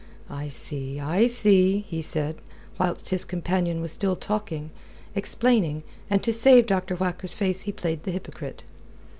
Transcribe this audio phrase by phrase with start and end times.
[0.31, 2.37] "I see, I see," he said,
[2.79, 4.71] whilst his companion was still talking,
[5.13, 6.95] explaining, and to save Dr.
[6.95, 8.63] Whacker's face he played the hypocrite.